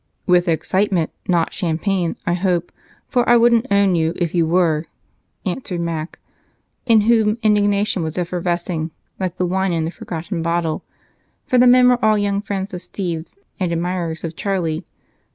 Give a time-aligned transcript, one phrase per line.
[0.25, 2.71] "With excitement, not champagne, I hope,
[3.07, 4.85] for I wouldn't own you if you were,"
[5.45, 6.17] answered Mac,
[6.87, 10.83] in whom indignation was effervescing like the wine in the forgotten bottle,
[11.45, 14.85] for the men were all young, friends of Steve's and admirers of Charlie's.